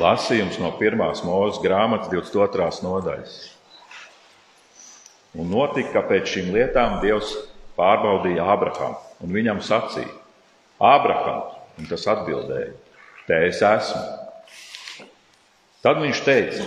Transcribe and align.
Lasījums 0.00 0.56
no 0.56 0.70
1. 0.80 0.96
mūža 1.28 1.60
grāmatas 1.60 2.08
22. 2.08 2.68
nodaļas. 2.86 3.34
Un 5.36 5.50
notika, 5.52 5.90
ka 5.98 6.02
pēc 6.08 6.30
šīm 6.32 6.48
lietām 6.54 6.94
Dievs 7.02 7.34
pārbaudīja 7.76 8.46
Ābrahāmu 8.54 8.96
un 9.20 9.34
viņam 9.36 9.60
sacīja: 9.60 10.08
Ābraham, 10.80 11.42
un 11.76 11.90
tas 11.90 12.06
atbildēja: 12.08 12.72
Te 13.26 13.42
es 13.50 13.60
esmu. 13.60 15.04
Tad 15.84 16.00
viņš 16.00 16.24
teica: 16.24 16.64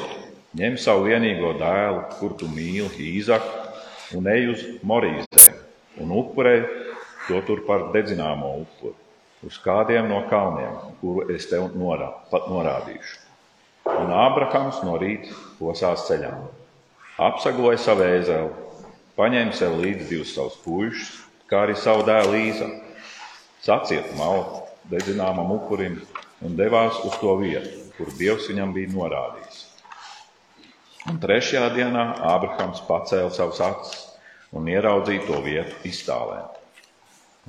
Ņem 0.62 0.78
savu 0.78 1.10
vienīgo 1.10 1.56
dēlu, 1.58 2.06
kur 2.20 2.38
tu 2.38 2.52
mīli, 2.54 3.10
Īzaku, 3.18 3.74
un 4.20 4.30
ej 4.30 4.52
uz 4.54 4.68
Morīzēm, 4.86 5.58
un 6.06 6.14
upurē 6.22 6.60
to 7.26 7.42
tur 7.50 7.66
par 7.66 7.90
dedzināmo 7.98 8.60
upuri, 8.62 8.94
uz 9.50 9.58
kādiem 9.66 10.06
no 10.14 10.22
kalniem, 10.30 10.78
kuru 11.02 11.26
es 11.34 11.50
tev 11.50 11.72
norā, 11.74 12.14
norādīšu. 12.30 13.23
Un 13.84 14.14
Ābrahams 14.16 14.80
no 14.88 14.96
rīta 15.00 15.34
posās 15.60 16.06
ceļā, 16.08 16.32
apsagoja 17.20 17.80
savu 17.84 18.06
ēzeli, 18.08 18.52
paņēma 19.20 19.56
sev 19.58 19.76
līdzi 19.82 20.08
divus 20.08 20.32
savus 20.38 20.56
puišus, 20.64 21.18
kā 21.52 21.66
arī 21.66 21.76
savu 21.76 22.06
dēlu 22.08 22.32
Līza, 22.32 22.70
sacieta 23.66 24.16
malu 24.16 24.64
dedzināmam 24.92 25.52
upurim 25.58 26.00
un 26.44 26.56
devās 26.60 27.02
uz 27.04 27.20
to 27.20 27.36
vietu, 27.42 27.84
kur 27.98 28.12
Dievs 28.18 28.48
viņam 28.52 28.72
bija 28.76 28.94
norādījis. 28.96 29.62
Un 31.12 31.20
trešajā 31.20 31.68
dienā 31.76 32.08
Ābrahams 32.32 32.80
pacēla 32.88 33.32
savus 33.36 33.60
acis 33.64 34.04
un 34.56 34.68
ieraudzīja 34.72 35.28
to 35.28 35.44
vietu 35.44 35.76
iztālē. 35.90 36.40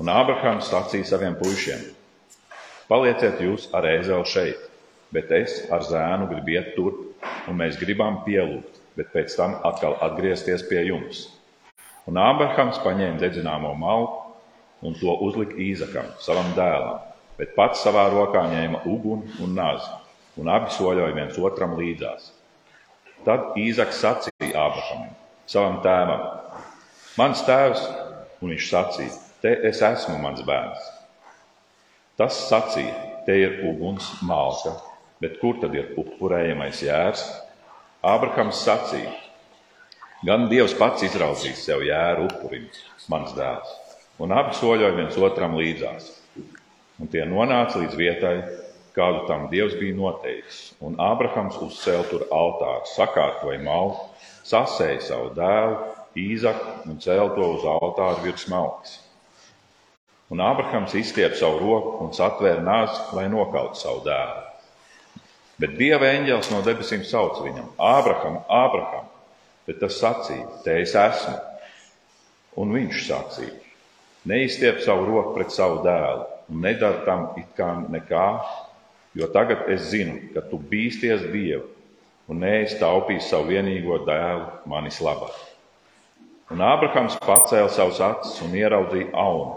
Un 0.03 0.11
Ābrahams 0.11 0.67
sacīja 0.73 1.13
saviem 1.13 1.39
puišiem: 1.39 1.85
Palieciet 2.91 3.39
jūs 3.45 3.69
ar 3.71 3.87
ēzeli 3.87 4.27
šeit, 4.27 4.64
bet 5.15 5.31
es 5.35 5.61
ar 5.73 5.85
zēnu 5.87 6.29
gribu 6.33 6.57
iet 6.57 6.75
tur, 6.75 6.99
un 7.49 7.59
mēs 7.61 7.79
gribam 7.79 8.21
pielūgt, 8.27 8.81
bet 8.99 9.13
pēc 9.15 9.37
tam 9.39 9.57
atkal 9.67 9.97
atgriezties 10.05 10.67
pie 10.69 10.83
jums. 10.89 11.29
Un 12.11 12.19
Ābrahams 12.21 12.81
paņēma 12.85 13.21
dedzināmo 13.23 13.73
malku 13.79 14.25
un 14.85 14.97
to 15.01 15.15
uzlika 15.25 15.57
Īzakam, 15.57 16.11
savam 16.21 16.51
dēlam, 16.59 17.01
bet 17.39 17.55
pats 17.57 17.83
savā 17.87 18.05
rokā 18.13 18.45
ņēma 18.51 18.85
uguni 18.91 19.39
un 19.45 19.55
nazi, 19.57 19.89
un 20.41 20.51
abi 20.53 20.75
soļoja 20.75 21.15
viens 21.17 21.39
otram 21.41 21.79
līdzās. 21.79 22.33
Tad 23.25 23.55
Īzaks 23.57 24.03
sacīja 24.05 24.67
Ābrahamam, 24.67 25.15
savam 25.49 25.79
tēvam: 25.87 26.27
Mans 27.17 27.41
tēvs, 27.47 27.87
un 28.43 28.53
viņš 28.53 28.69
sacīja: 28.69 29.15
Te 29.41 29.55
es 29.71 29.81
esmu 29.85 30.19
mans 30.21 30.45
bērns. 30.45 30.91
Tas 32.21 32.45
sacīja: 32.51 32.93
Te 33.25 33.39
ir 33.41 33.63
uguns 33.71 34.11
malka, 34.29 34.75
bet 35.23 35.39
kur 35.43 35.61
tad 35.63 35.75
ir 35.77 35.93
upurējamais 36.01 36.83
jērs? 36.87 37.23
Ābrahams 38.05 38.65
sacīja: 38.65 39.13
Gan 40.25 40.49
Dievs 40.51 40.75
pats 40.79 41.05
izraudzīs 41.07 41.63
sev 41.67 41.85
jēru 41.85 42.29
upurim, 42.31 42.67
mans 43.13 43.35
dēls, 43.37 43.73
un 44.19 44.33
abi 44.33 44.57
soļoja 44.59 44.95
viens 44.97 45.19
otram 45.21 45.57
līdzās. 45.61 46.13
Un 47.03 47.11
tie 47.11 47.25
nonāca 47.27 47.81
līdz 47.83 47.97
vietai, 47.99 48.37
kādu 48.95 49.25
tam 49.29 49.49
Dievs 49.51 49.75
bija 49.81 49.97
noteicis. 49.99 50.61
Un 50.85 50.95
Ābrahams 51.03 51.59
uzcēla 51.67 52.07
tur 52.11 52.27
altāru, 52.33 52.87
sakārtoja 52.93 53.59
malu, 53.65 53.99
sasēja 54.47 55.03
savu 55.09 55.35
dēlu, 55.37 55.83
Īzaku 56.15 56.93
un 56.93 57.01
cēla 57.03 57.33
to 57.35 57.47
uz 57.57 57.65
altāru 57.67 58.23
virs 58.23 58.45
malkas. 58.47 58.93
Un 60.31 60.39
Ābrahams 60.39 60.95
izstiepa 60.95 61.35
savu 61.35 61.59
roku 61.59 61.97
un 62.05 62.15
satvēra 62.15 62.63
nāzi, 62.63 63.01
lai 63.19 63.27
nokautu 63.33 63.81
savu 63.81 64.05
dēlu. 64.07 64.44
Bet 65.63 65.77
Dieva 65.79 66.11
eņģēlis 66.11 66.51
no 66.51 66.61
debesīm 66.67 67.05
sauc 67.07 67.41
viņam: 67.45 67.71
Ābraham, 67.79 68.41
Ābraham! 68.51 69.11
Bet 69.69 69.81
tas 69.81 70.01
sacīja: 70.01 70.49
Te 70.65 70.81
es 70.83 70.97
esmu! 70.99 71.37
Un 72.61 72.75
viņš 72.75 73.07
sacīja: 73.07 73.57
Neizstiep 74.31 74.81
savu 74.83 75.07
roku 75.11 75.35
pret 75.39 75.53
savu 75.55 75.83
dēlu 75.85 76.25
un 76.51 76.63
nedara 76.65 77.05
tam 77.07 77.29
it 77.41 77.51
kā 77.57 77.71
nekā, 77.93 78.29
Jo 79.15 79.29
tagad 79.31 79.69
es 79.71 79.93
zinu, 79.93 80.17
ka 80.35 80.43
tu 80.51 80.59
bīsties 80.59 81.29
Dievu 81.31 81.69
un 82.27 82.41
neesi 82.43 82.81
taupījis 82.81 83.29
savu 83.31 83.53
vienīgo 83.53 84.01
dēlu 84.09 84.49
manis 84.71 84.99
labā. 85.05 85.29
Un 86.51 86.63
Ābrahams 86.65 87.15
pacēla 87.23 87.71
savus 87.71 88.01
acis 88.03 88.41
un 88.43 88.57
ieraudzīja 88.59 89.13
aunu 89.15 89.55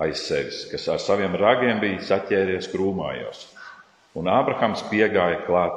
aiz 0.00 0.22
sevis, 0.24 0.62
kas 0.70 0.88
ar 0.88 1.02
saviem 1.04 1.36
ragiem 1.36 1.82
bija 1.82 2.00
saķēries 2.08 2.70
krūmājos. 2.72 3.44
Un 4.14 4.30
Ābrahams 4.30 4.84
piegāja 4.90 5.40
klāt, 5.46 5.74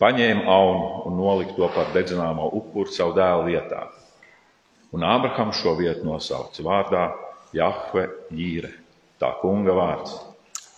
paņēma 0.00 0.46
aunu 0.46 0.90
un 1.10 1.16
nolika 1.18 1.56
to 1.56 1.68
par 1.74 1.90
dedzināmo 1.94 2.46
upuru 2.60 2.92
savu 2.94 3.16
dēlu 3.18 3.48
vietā. 3.50 3.84
Un 4.94 5.04
Ābrahams 5.06 5.58
šo 5.58 5.74
vietu 5.78 6.06
nosauca 6.06 6.64
vārdā 6.66 7.04
Jahve 7.54 8.06
Jīre, 8.34 8.72
tā 9.18 9.32
kunga 9.42 9.74
vārds. 9.74 10.16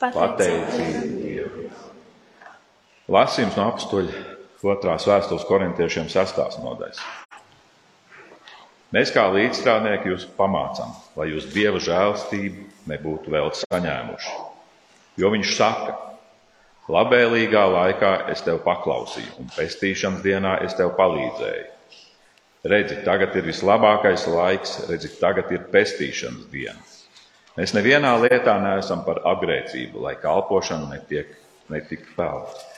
Pateicība 0.03 1.03
Dievam! 1.21 1.69
Lasījums 3.13 3.59
no 3.59 3.69
apstuļa 3.71 4.23
otrās 4.73 5.05
vēstules 5.07 5.45
korintiešiem 5.47 6.09
sestās 6.11 6.57
nodaļas. 6.63 7.01
Mēs 8.93 9.13
kā 9.15 9.25
līdzstrādnieki 9.33 10.11
jūs 10.13 10.27
pamācām, 10.37 10.91
lai 11.17 11.31
jūs 11.31 11.49
dieva 11.53 11.81
žēlstību 11.81 12.67
nebūtu 12.93 13.33
vēl 13.33 13.49
saņēmuši. 13.57 14.35
Jo 15.21 15.31
viņš 15.33 15.55
saka, 15.57 15.97
labvēlīgā 16.91 17.63
laikā 17.75 18.13
es 18.33 18.43
tev 18.47 18.63
paklausīju, 18.65 19.37
un 19.43 19.53
pestīšanas 19.55 20.25
dienā 20.25 20.57
es 20.67 20.75
tev 20.79 20.95
palīdzēju. 20.99 21.69
Redzi, 22.73 23.01
tagad 23.03 23.35
ir 23.39 23.47
vislabākais 23.47 24.27
laiks, 24.31 24.77
redzi, 24.91 25.11
tagad 25.19 25.51
ir 25.51 25.65
pestīšanas 25.73 26.47
diena. 26.51 26.79
Mēs 27.57 27.75
nevienā 27.77 28.13
lietā 28.23 28.55
neesam 28.63 29.03
par 29.05 29.21
apgrēcību, 29.29 30.01
lai 30.07 30.15
kalpošana 30.23 30.89
netiek, 30.95 31.35
netik 31.71 32.07
pelnīta. 32.17 32.69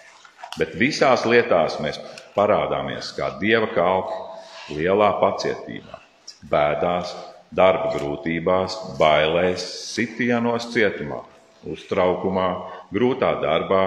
Bet 0.58 0.74
visās 0.78 1.24
lietās 1.26 1.76
mēs 1.82 1.98
parādāmies 2.34 3.12
kā 3.16 3.32
dieva 3.40 3.68
kalpi 3.74 4.74
lielā 4.78 5.10
pacietībā, 5.20 6.00
bēdās, 6.50 7.12
darba 7.54 7.92
grūtībās, 7.94 8.76
bailēs, 8.98 9.64
sitienos 9.94 10.70
cietumā, 10.72 11.20
uztraukumā, 11.70 12.48
grūtā 12.94 13.34
darbā, 13.42 13.84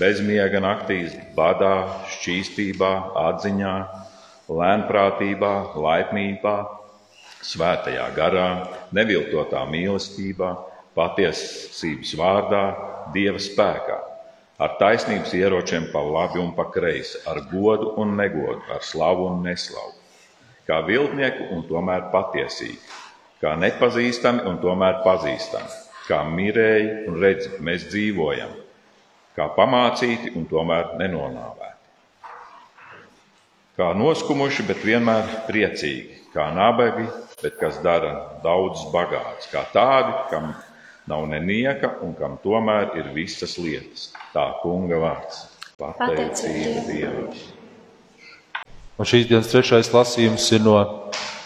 bezmiega 0.00 0.62
naktīs, 0.64 1.14
badā, 1.36 1.74
šķīstībā, 2.16 2.92
atziņā, 3.24 3.74
lēnprātībā, 4.48 5.52
laipnībā, 5.86 6.56
svētajā 7.44 8.08
garā, 8.16 8.48
neviltotā 8.96 9.66
mīlestībā, 9.68 10.50
patiesības 10.96 12.16
vārdā, 12.18 12.64
dieva 13.14 13.40
spēkā 13.42 14.00
ar 14.58 14.76
taisnības 14.78 15.34
ieročiem 15.34 15.88
pa 15.92 16.02
labi 16.02 16.40
un 16.42 16.52
pa 16.54 16.68
kreisi, 16.70 17.18
ar 17.26 17.42
godu 17.50 17.94
un 18.00 18.14
negodu, 18.18 18.62
ar 18.70 18.82
slavu 18.86 19.26
un 19.32 19.42
neslavu. 19.46 19.94
Kā 20.64 20.80
viltnieki 20.86 21.50
un 21.52 21.64
tomēr 21.68 22.08
patiesīgi, 22.12 22.78
kā 23.42 23.56
nepazīstami 23.60 24.46
un 24.48 24.60
tomēr 24.62 25.02
pazīstami, 25.04 25.80
kā 26.08 26.20
mirēji 26.28 27.06
un 27.08 27.20
redzi, 27.22 27.50
mēs 27.64 27.88
dzīvojam, 27.90 28.52
kā 29.36 29.48
pamācīti 29.56 30.34
un 30.38 30.46
tomēr 30.50 30.94
nenonāvēti. 31.00 31.72
Kā 33.74 33.90
noskumuši, 33.98 34.66
bet 34.68 34.84
vienmēr 34.86 35.30
priecīgi, 35.48 36.20
kā 36.34 36.50
nabagi, 36.54 37.08
bet 37.42 37.56
kas 37.58 37.80
dara 37.82 38.12
daudz 38.44 38.84
bagāts, 38.92 39.48
kā 39.50 39.64
tādi, 39.72 40.14
kam 40.30 40.52
nav 41.10 41.26
nenieka 41.28 41.96
un 42.04 42.14
kam 42.18 42.38
tomēr 42.44 42.94
ir 43.00 43.10
visas 43.16 43.56
lietas. 43.58 44.12
Tā 44.34 44.46
kunga 44.62 45.00
vārds- 45.02 45.46
pateicība 45.80 46.86
Dievam. 46.86 47.34
Un 48.94 49.08
šīs 49.10 49.26
dienas 49.26 49.50
trešais 49.50 49.90
lasījums 49.90 50.46
ir 50.54 50.60
no 50.62 50.76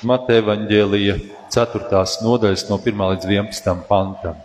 Mateja 0.04 0.42
Vaņģēlija 0.44 1.16
4. 1.48 2.20
nodaļas, 2.20 2.68
no 2.68 2.76
1 2.76 3.08
līdz 3.14 3.24
11 3.24 3.86
pantam. 3.88 4.36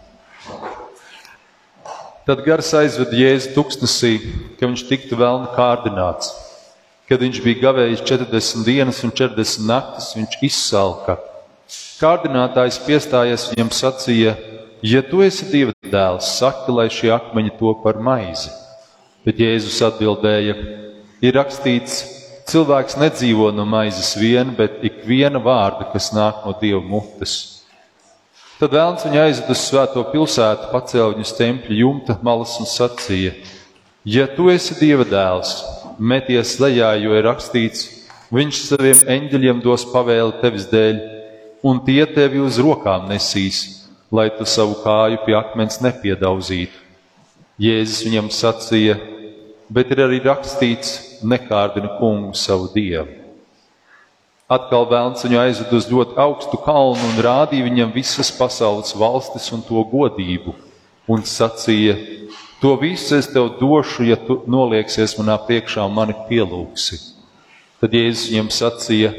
Tad 2.23 2.39
gars 2.45 2.69
aizveda 2.79 3.17
Jēzu 3.19 3.49
tuksnesī, 3.51 4.13
ka 4.55 4.63
viņš 4.69 4.85
tiktu 4.87 5.17
vēlni 5.19 5.49
kārdināts. 5.57 6.29
Kad 7.09 7.19
viņš 7.19 7.41
bija 7.43 7.59
gavējis 7.65 8.03
40 8.07 8.63
dienas 8.63 9.01
un 9.03 9.11
40 9.11 9.65
naktis, 9.67 10.13
viņš 10.15 10.37
izsalka. 10.47 11.17
Kārdinātājs 11.99 12.79
piestājies 12.85 13.49
viņam 13.51 13.73
sacīja: 13.75 14.37
Ja 14.79 15.03
tu 15.03 15.19
esi 15.25 15.49
Dieva 15.51 15.75
dēls, 15.83 16.31
saki, 16.39 16.71
lai 16.71 16.87
šie 16.87 17.11
akmeņi 17.11 17.57
to 17.59 17.75
par 17.83 17.99
maizi. 17.99 18.53
Bet 19.27 19.43
Jēzus 19.43 19.83
atbildēja: 19.89 20.55
Ir 21.19 21.35
rakstīts, 21.35 22.05
cilvēks 22.47 22.95
nedzīvo 23.03 23.51
no 23.51 23.67
maizes 23.67 24.15
vien, 24.15 24.55
bet 24.55 24.79
ik 24.79 25.03
viena 25.03 25.43
vārda, 25.43 25.91
kas 25.91 26.13
nāk 26.15 26.47
no 26.47 26.55
Dieva 26.55 26.79
mutes. 26.79 27.52
Tad 28.63 28.71
vēlams 28.71 29.03
viņa 29.03 29.25
aizveda 29.27 29.51
uz 29.51 29.65
svēto 29.67 30.05
pilsētu, 30.13 30.69
pacēla 30.71 31.17
viņu 31.17 31.33
tempļa 31.35 31.81
jumta 31.81 32.15
malas 32.23 32.55
un 32.63 32.69
sacīja: 32.69 33.33
Ja 34.07 34.29
tu 34.31 34.47
esi 34.53 34.77
Dieva 34.79 35.03
dēls, 35.03 35.57
meties 35.99 36.55
lejā, 36.63 36.93
jo 37.03 37.11
ir 37.17 37.27
rakstīts, 37.27 37.89
Viņš 38.33 38.59
saviem 38.65 39.01
eņģeļiem 39.13 39.59
dos 39.61 39.83
pavēli 39.91 40.39
tevis 40.41 40.63
dēļ, 40.71 41.01
un 41.69 41.83
tie 41.85 42.01
tevi 42.09 42.39
uz 42.41 42.57
rokām 42.57 43.05
nesīs, 43.11 43.59
lai 44.09 44.31
tu 44.33 44.47
savu 44.49 44.79
kāju 44.81 45.19
pie 45.27 45.35
akmens 45.37 45.77
nepiedauzītu. 45.85 46.79
Jēzus 47.61 48.01
viņam 48.07 48.31
sacīja, 48.33 48.95
bet 49.69 49.93
ir 49.93 50.01
arī 50.07 50.17
rakstīts, 50.25 51.21
nekārdini 51.21 51.93
kungu 51.99 52.33
savu 52.33 52.71
dievu. 52.73 53.22
Atkal 54.51 54.83
vēlns 54.89 55.23
viņu 55.23 55.39
aizved 55.39 55.71
uz 55.73 55.87
ļoti 55.87 56.17
augstu 56.19 56.59
kalnu 56.65 56.99
un 57.13 57.21
rādīja 57.23 57.63
viņam 57.63 57.93
visas 57.95 58.31
pasaules 58.35 58.91
valstis 58.99 59.47
un 59.55 59.63
to 59.63 59.79
godību, 59.87 60.51
un 61.07 61.23
sacīja: 61.23 61.95
To 62.59 62.75
visu 62.79 63.15
es 63.15 63.27
tev 63.31 63.55
došu, 63.59 64.03
ja 64.07 64.17
tu 64.19 64.41
nolieksies 64.47 65.15
manā 65.19 65.37
priekšā 65.47 65.87
un 65.87 65.95
mani 65.95 66.15
pielūgsi. 66.27 66.99
Tad 67.79 67.95
Jēzus 67.95 68.29
viņam 68.31 68.51
sacīja: 68.51 69.13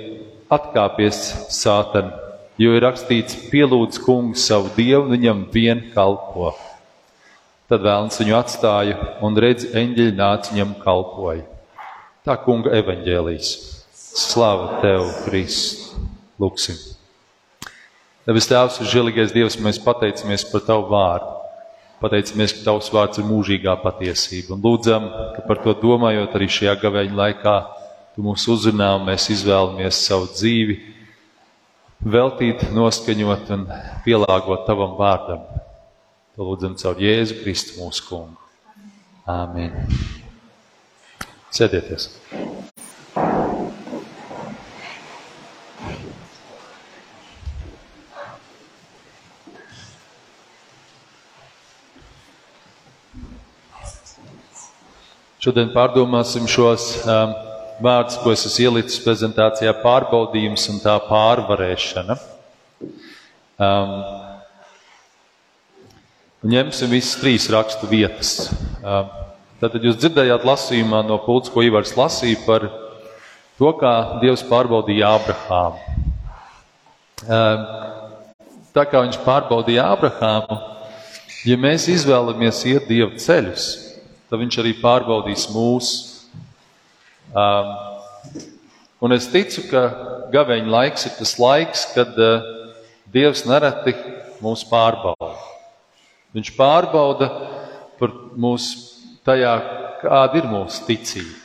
Atkāpies, 0.53 1.25
Sātan, 1.53 2.13
jo 2.61 2.77
ir 2.77 2.85
rakstīts, 2.85 3.49
pielūdz 3.49 4.05
kungu 4.05 4.37
savu 4.37 4.73
dievu, 4.77 5.09
viņam 5.17 5.47
vien 5.53 5.87
kalpo. 5.97 6.53
Tad 7.69 7.81
vēlns 7.81 8.21
viņu 8.21 8.37
atstāja, 8.37 8.97
un 9.25 9.41
redz, 9.41 9.71
eņģeļi 9.73 10.19
nāca 10.21 10.53
viņam 10.53 10.77
kalpoja. 10.85 11.47
Tā 12.25 12.37
kunga 12.45 12.77
evaņģēlīs. 12.77 13.74
Slāva 14.15 14.79
tev, 14.79 15.09
Kristus! 15.25 15.93
Lūksim! 16.39 16.77
Debes 18.25 18.47
Tēvs 18.49 18.79
žēlīgais 18.89 19.33
Dievs, 19.35 19.57
mēs 19.61 19.81
pateicamies 19.83 20.47
par 20.49 20.63
Tavu 20.65 20.87
vārdu. 20.93 21.33
Pateicamies, 22.03 22.55
ka 22.55 22.65
Tavs 22.69 22.91
vārds 22.95 23.19
ir 23.19 23.27
mūžīgā 23.27 23.75
patiesība. 23.83 24.55
Un 24.55 24.63
lūdzam, 24.65 25.09
ka 25.35 25.45
par 25.49 25.61
to 25.65 25.75
domājot 25.83 26.35
arī 26.39 26.49
šajā 26.51 26.77
gaveņa 26.83 27.19
laikā, 27.21 27.57
Tu 28.15 28.23
mūs 28.23 28.45
uzrunā 28.47 28.93
un 28.95 29.09
mēs 29.09 29.25
izvēlamies 29.35 29.99
savu 30.07 30.29
dzīvi 30.31 30.77
veltīt, 32.07 32.63
noskaņot 32.71 33.51
un 33.57 33.65
pielāgot 34.07 34.63
Tavam 34.69 34.95
vārdam. 35.01 35.43
To 36.39 36.47
lūdzam 36.47 36.79
caur 36.79 37.03
Jēzu 37.03 37.41
Kristu 37.43 37.81
mūsu 37.81 38.07
kungu. 38.07 38.39
Āmen. 39.27 39.75
Sēdieties! 41.55 42.13
Šodien 55.45 55.75
pārdomāsim 55.75 56.47
šos 56.49 56.85
um, 57.05 57.35
vārdus, 57.85 58.15
ko 58.23 58.31
es 58.33 58.47
esmu 58.49 58.63
ielicis 58.63 59.03
prezentācijā- 59.05 59.75
pārbaudījums 59.83 60.65
un 60.73 60.79
tā 60.81 60.95
pārvarēšana. 61.05 62.17
Um, 63.61 63.93
ņemsim 66.49 66.97
visas 66.97 67.21
trīs 67.21 67.51
rakstu 67.53 67.91
vietas. 67.93 68.55
Um, 68.81 69.13
tātad 69.61 69.85
jūs 69.85 70.01
dzirdējāt 70.01 70.49
lasījumā 70.49 71.05
no 71.05 71.21
pults, 71.29 71.53
ko 71.53 71.61
Ivars 71.61 71.93
lasīja 71.93 72.41
par 72.49 72.65
to, 73.61 73.77
kā 73.77 74.25
Dievs 74.25 74.49
pārbaudīja 74.49 75.13
Ābrahāmu. 75.19 76.09
Um, 77.29 77.71
tā 78.73 78.89
kā 78.89 79.05
viņš 79.05 79.21
pārbaudīja 79.29 79.91
Ābrahāmu, 79.93 80.63
ja 81.45 81.61
mēs 81.61 81.91
izvēlamies 81.93 82.65
iet 82.73 82.89
Dieva 82.89 83.13
ceļus, 83.21 83.75
tad 84.31 84.41
viņš 84.41 84.59
arī 84.63 84.75
pārbaudīs 84.81 85.49
mūsu. 85.53 86.29
Um, 87.35 87.71
un 89.05 89.17
es 89.17 89.29
ticu, 89.31 89.67
ka 89.71 89.85
gaveņa 90.33 90.71
laiks 90.71 91.09
ir 91.09 91.17
tas 91.19 91.35
laiks, 91.41 91.89
kad 91.97 92.15
uh, 92.21 92.53
Dievs 93.15 93.45
nereti 93.47 93.95
mūs 94.43 94.65
pārbauda. 94.67 95.35
Viņš 96.35 96.51
pārbauda 96.57 97.29
mūsu 98.35 98.81
tajā, 99.27 99.53
kāda 100.01 100.41
ir 100.41 100.49
mūsu 100.51 100.83
ticība, 100.89 101.37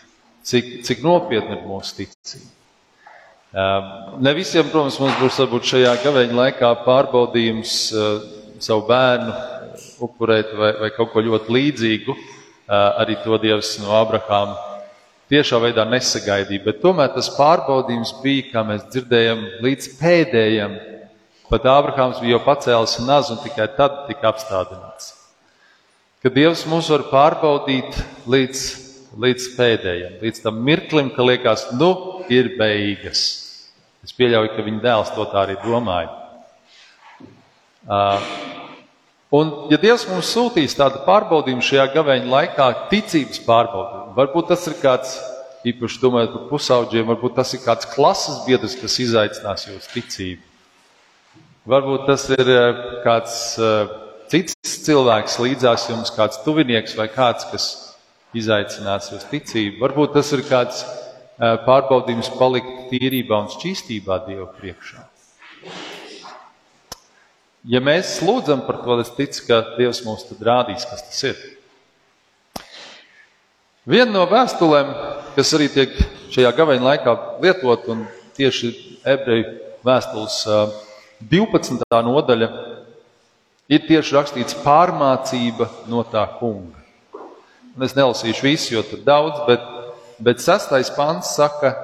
cik, 0.50 0.72
cik 0.88 1.04
nopietna 1.06 1.60
ir 1.60 1.68
mūsu 1.68 2.00
ticība. 2.00 2.50
Um, 3.50 3.86
ne 4.22 4.34
visiem, 4.38 4.66
protams, 4.70 4.98
mums 5.02 5.18
būs 5.22 5.38
varbūt 5.42 5.70
šajā 5.72 5.94
gaveņa 6.04 6.36
laikā 6.42 6.74
pārbaudījums 6.86 7.78
uh, 7.94 8.10
savu 8.62 8.86
bērnu 8.90 9.38
upurēt 10.06 10.52
vai, 10.58 10.74
vai 10.84 10.90
kaut 10.94 11.14
ko 11.14 11.24
ļoti 11.26 11.56
līdzīgu. 11.56 12.18
Uh, 12.18 12.39
arī 12.70 13.18
to 13.24 13.38
Dievs 13.42 13.78
no 13.82 13.94
Abrahāma 13.98 14.58
tiešā 15.30 15.60
veidā 15.62 15.86
nesagaidīja. 15.90 16.64
Bet 16.66 16.82
tomēr 16.84 17.12
tas 17.14 17.30
pārbaudījums 17.36 18.16
bija, 18.24 18.50
kā 18.54 18.66
mēs 18.66 18.86
dzirdējam, 18.94 19.46
līdz 19.66 19.90
pēdējiem. 20.00 20.76
Pat 21.50 21.66
Ābrahāms 21.66 22.20
bija 22.22 22.38
jau 22.38 22.44
pacēlis 22.46 23.00
nazu 23.08 23.36
un 23.36 23.42
tikai 23.42 23.70
tad 23.78 24.04
tika 24.10 24.30
apstādināts. 24.30 25.16
Ka 26.22 26.30
Dievs 26.34 26.66
mūs 26.70 26.90
var 26.92 27.08
pārbaudīt 27.10 27.96
līdz, 28.30 28.64
līdz 29.18 29.50
pēdējiem, 29.56 30.18
līdz 30.22 30.44
tam 30.44 30.60
mirklim, 30.68 31.14
ka 31.16 31.26
liekas, 31.26 31.70
nu, 31.80 31.94
ir 32.30 32.54
beigas. 32.60 33.24
Es 34.06 34.14
pieļauju, 34.16 34.54
ka 34.56 34.66
viņa 34.66 34.84
dēls 34.84 35.14
to 35.16 35.26
tā 35.32 35.46
arī 35.46 35.58
domāja. 35.64 36.12
Uh, 37.90 38.59
Un, 39.30 39.50
ja 39.70 39.78
Dievs 39.78 40.08
mums 40.10 40.32
sūtīs 40.34 40.74
tādu 40.74 41.04
pārbaudījumu 41.06 41.62
šajā 41.62 41.84
gaveņa 41.94 42.30
laikā, 42.32 42.70
ticības 42.90 43.44
pārbaudījumu, 43.46 44.14
varbūt 44.16 44.48
tas 44.50 44.64
ir 44.72 44.78
kāds, 44.82 45.12
īpaši 45.70 46.00
domājot 46.02 46.32
par 46.34 46.48
pusauģiem, 46.50 47.06
varbūt 47.12 47.36
tas 47.38 47.54
ir 47.54 47.62
kāds 47.62 47.90
klases 47.92 48.40
biedrs, 48.48 48.74
kas 48.80 48.98
izaicinās 49.04 49.68
jūsu 49.68 49.92
ticību. 49.94 50.48
Varbūt 51.70 52.08
tas 52.10 52.26
ir 52.34 52.50
eh, 52.56 52.82
kāds 53.04 53.36
eh, 53.62 53.94
cits 54.34 54.74
cilvēks 54.88 55.38
līdzās 55.44 55.86
jums, 55.92 56.10
kāds 56.16 56.42
tuvinieks 56.42 56.98
vai 56.98 57.06
kāds, 57.14 57.46
kas 57.52 57.70
izaicinās 58.34 59.12
jūsu 59.14 59.30
ticību. 59.36 59.78
Varbūt 59.84 60.18
tas 60.18 60.34
ir 60.34 60.46
kāds 60.50 60.82
eh, 60.88 61.54
pārbaudījums 61.70 62.34
palikt 62.42 62.90
tīrībā 62.90 63.44
un 63.44 63.54
šķīstībā 63.54 64.24
Dieva 64.26 64.50
priekšā. 64.58 65.06
Ja 67.68 67.82
mēs 67.84 68.22
lūdzam 68.24 68.62
par 68.64 68.78
to, 68.86 68.96
es 69.04 69.10
ticu, 69.12 69.42
ka 69.50 69.58
Dievs 69.76 70.00
mums 70.06 70.24
tad 70.30 70.40
rādīs, 70.48 70.86
kas 70.88 71.02
tas 71.04 71.24
ir. 71.28 71.40
Viena 73.90 74.14
no 74.14 74.24
vēstulēm, 74.32 74.94
kas 75.36 75.52
arī 75.58 75.68
tiek 75.74 75.98
šajā 76.32 76.54
gaveņa 76.56 76.86
laikā 76.86 77.16
lietot, 77.44 77.90
un 77.92 78.06
tieši 78.38 78.72
ebreju 79.04 79.58
vēstules 79.84 80.38
12. 81.34 81.84
nodaļa, 82.08 82.50
ir 83.68 83.84
tieši 83.90 84.16
rakstīts 84.16 84.56
pārmācība 84.64 85.68
no 85.92 86.06
tā 86.08 86.24
kunga. 86.40 86.80
Un 87.76 87.84
es 87.84 87.98
nelasīšu 87.98 88.48
visu, 88.48 88.72
jo 88.78 88.86
tur 88.88 89.04
daudz, 89.04 89.44
bet, 89.50 89.68
bet 90.24 90.40
sastais 90.40 90.94
pants 90.96 91.36
saka, 91.36 91.76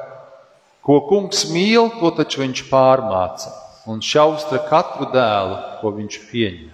ko 0.88 1.02
kungs 1.10 1.50
mīl, 1.52 1.92
to 2.00 2.16
taču 2.16 2.46
viņš 2.46 2.64
pārmāca 2.72 3.65
un 3.90 4.02
šaustra 4.02 4.62
katru 4.70 5.08
dēlu, 5.14 5.60
ko 5.82 5.94
viņš 5.96 6.18
pieņem. 6.32 6.74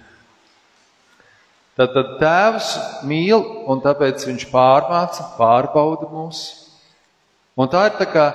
Tad, 1.76 1.94
tad 1.94 2.16
tēvs 2.20 2.72
mīl, 3.08 3.40
un 3.70 3.80
tāpēc 3.84 4.26
viņš 4.28 4.48
pārmāca, 4.52 5.30
pārbauda 5.38 6.08
mūs. 6.12 6.42
Un 7.56 7.70
tā 7.72 7.86
ir 7.88 7.96
tā 7.96 8.08
kā, 8.12 8.26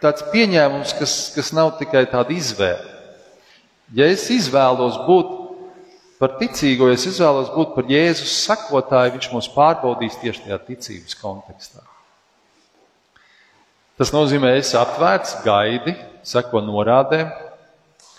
tāds 0.00 0.24
pieņēmums, 0.32 0.94
kas, 0.96 1.18
kas 1.34 1.52
nav 1.56 1.74
tikai 1.80 2.06
tāda 2.08 2.32
izvēle. 2.32 2.88
Ja 3.96 4.06
es 4.08 4.24
izvēlos 4.32 4.96
būt 5.04 5.36
par 6.20 6.36
ticīgo, 6.40 6.88
ja 6.88 6.96
es 6.96 7.06
izvēlos 7.08 7.52
būt 7.52 7.74
par 7.74 7.88
Jēzus 7.90 8.38
sakotāju, 8.46 9.16
viņš 9.16 9.30
mūs 9.34 9.50
pārbaudīs 9.54 10.18
tieši 10.20 10.46
tajā 10.46 10.60
ticības 10.68 11.16
kontekstā. 11.20 11.84
Tas 14.00 14.12
nozīmē, 14.16 14.54
es 14.56 14.72
atvērts, 14.76 15.40
gaidi, 15.44 15.92
seko 16.24 16.62
norādēm, 16.64 17.28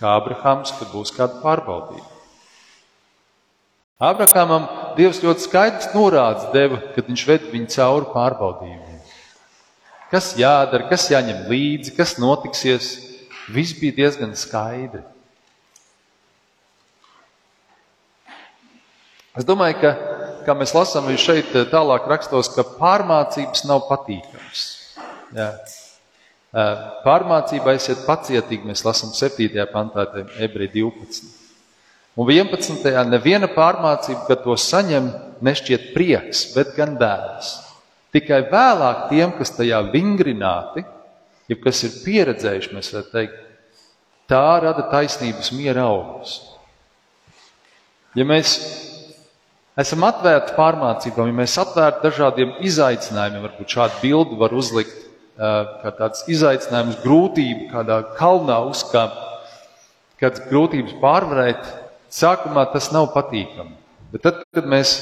kā 0.02 0.16
Abrahams, 0.18 0.74
kad 0.80 0.90
būs 0.90 1.14
kāda 1.14 1.38
pārbaudība. 1.44 2.08
Abrahamam 4.02 4.66
Dievs 4.98 5.20
ļoti 5.22 5.46
skaidrs 5.46 5.92
norādes 5.94 6.48
deva, 6.56 6.80
kad 6.96 7.06
viņš 7.06 7.24
ved 7.30 7.44
viņu 7.52 7.70
cauri 7.76 8.08
pārbaudījumiem. 8.16 8.98
Kas 10.12 10.34
jādara, 10.36 10.90
kas 10.90 11.06
jāņem 11.14 11.46
līdzi, 11.48 11.94
kas 11.96 12.18
notiksies, 12.20 12.90
viss 13.54 13.78
bija 13.78 13.96
diezgan 14.02 14.34
skaidri. 14.36 15.06
Es 19.38 19.48
domāju, 19.48 19.78
ka, 19.80 19.94
kā 20.50 20.58
mēs 20.60 20.74
lasām 20.76 21.08
šeit 21.16 21.54
tālāk 21.72 22.10
rakstos, 22.12 22.52
ka 22.52 22.66
pārmācības 22.82 23.64
nav 23.70 23.86
patīkams. 23.88 24.66
Pārmācībā 26.52 27.78
esiet 27.78 28.02
pacietīgi, 28.04 28.68
mēs 28.68 28.84
lasām 28.84 29.14
7. 29.16 29.48
pantā, 29.72 30.04
ebreji 30.44 30.82
12. 30.82 31.30
Un 32.20 32.28
11. 32.28 32.84
neviena 33.08 33.48
pārmācība, 33.48 34.26
kad 34.28 34.42
to 34.44 34.58
saņem, 34.60 35.08
nešķiet 35.42 35.94
prieks, 35.96 36.50
bet 36.56 36.74
gan 36.76 36.98
bēdas. 37.00 37.54
Tikai 38.12 38.42
vēlāk 38.52 39.06
tiem, 39.08 39.32
kas 39.38 39.54
tajā 39.56 39.80
vingrināti, 39.94 40.84
ja 41.48 41.58
kas 41.64 41.86
ir 41.88 41.96
pieredzējuši, 42.04 42.74
mēs 42.76 42.92
varam 42.92 43.14
teikt, 43.14 43.38
tā 44.28 44.48
rada 44.64 44.84
taisnības 44.92 45.54
miera 45.56 45.88
augļus. 45.88 46.34
Ja 48.20 48.28
mēs 48.28 48.58
esam 49.80 50.04
atvērti 50.04 50.58
pārmācībām, 50.58 51.32
ja 51.32 51.38
mēs 51.40 51.56
atvērti 51.64 52.04
dažādiem 52.10 52.58
izaicinājumiem, 52.68 53.48
varbūt 53.48 53.78
šādu 53.78 54.04
bildi 54.04 54.40
var 54.44 54.52
uzlikt, 54.52 55.08
kā 55.38 55.92
tāds 55.98 56.26
izaicinājums, 56.32 57.00
grūtība, 57.04 57.70
kādā 57.72 58.00
kalnā 58.18 58.60
uzkāpt, 58.70 59.18
kādas 60.22 60.44
grūtības 60.50 60.98
pārvarēt, 61.02 61.66
sākumā 62.12 62.68
tas 62.74 62.92
nav 62.94 63.12
patīkami. 63.16 63.78
Bet 64.12 64.26
tad, 64.28 64.44
kad 64.54 64.68
mēs 64.68 64.94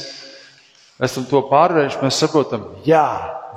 esam 1.01 1.25
to 1.29 1.41
pārvarējuši, 1.49 2.01
mēs 2.03 2.21
saprotam, 2.21 2.67
jā, 2.85 3.05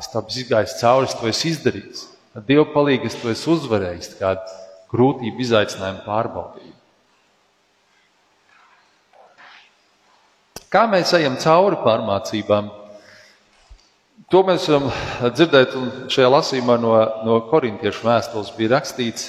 es 0.01 0.09
tam 0.13 0.29
izgāju 0.31 0.75
cauri, 0.81 1.11
es 1.11 1.17
to 1.19 1.31
esmu 1.31 1.53
izdarījis. 1.53 2.05
Ar 2.33 2.45
Dievu 2.49 2.67
palīdzību 2.73 3.11
es 3.11 3.19
to 3.21 3.33
esmu 3.35 3.59
uzvarējis, 3.59 4.15
kādu 4.21 4.61
grūtību, 4.93 5.43
izaicinājumu 5.45 6.07
pārbaudīju. 6.07 6.73
Kā 10.73 10.87
mēs 10.89 11.13
ejam 11.19 11.37
cauri 11.37 11.77
pārmācībām? 11.85 12.71
To 14.33 14.41
mēs 14.49 14.65
varam 14.65 14.87
dzirdēt, 15.37 15.75
šajā 16.09 16.29
lasījumā 16.33 16.79
no, 16.81 16.93
no 17.21 17.35
korintiešu 17.51 18.07
vēstules 18.07 18.47
bija 18.57 18.71
rakstīts, 18.79 19.27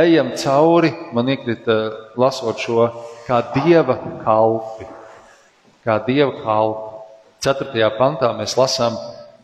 ejam 0.00 0.32
cauri, 0.34 0.88
man 1.14 1.28
iekrita 1.30 1.76
lasot 2.18 2.58
šo, 2.58 2.88
kā 3.28 3.38
dieva 3.54 3.94
kalpi. 4.24 4.88
Kā 5.86 6.00
dieva 6.08 6.32
kalpi. 6.42 6.88
Ceturtajā 7.46 7.92
pantā 8.00 8.32
mēs 8.34 8.56
lasām, 8.58 8.96